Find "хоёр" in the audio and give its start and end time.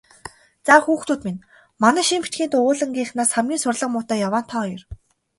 4.61-4.81